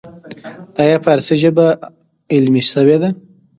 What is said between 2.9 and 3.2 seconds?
نه ده؟